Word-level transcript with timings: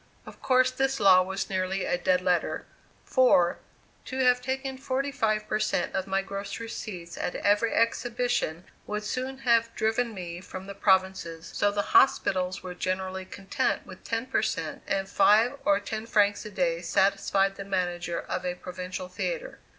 Of 0.25 0.41
course 0.41 0.71
this 0.71 0.99
law 0.99 1.21
was 1.21 1.47
nearly 1.47 1.85
a 1.85 1.95
dead 1.95 2.21
letter; 2.21 2.65
for, 3.05 3.59
to 4.05 4.17
have 4.17 4.41
taken 4.41 4.79
forty 4.79 5.11
five 5.11 5.47
per 5.47 5.59
cent 5.59 5.93
of 5.93 6.07
my 6.07 6.23
gross 6.23 6.59
receipts 6.59 7.19
at 7.19 7.35
every 7.35 7.71
exhibition 7.75 8.63
would 8.87 9.03
soon 9.03 9.37
have 9.45 9.69
driven 9.75 10.15
me 10.15 10.41
from 10.41 10.65
the 10.65 10.73
provinces, 10.73 11.51
so 11.53 11.69
the 11.71 11.83
hospitals 11.93 12.63
were 12.63 12.73
generally 12.73 13.25
content 13.25 13.85
with 13.85 14.03
ten 14.03 14.25
per 14.25 14.41
cent, 14.41 14.81
and 14.87 15.07
five 15.07 15.59
or 15.65 15.79
ten 15.79 16.07
francs 16.07 16.45
a 16.45 16.49
day 16.49 16.81
satisfied 16.81 17.53
the 17.55 17.63
manager 17.63 18.19
of 18.21 18.43
a 18.43 18.55
provincial 18.55 19.07
theatre. 19.07 19.59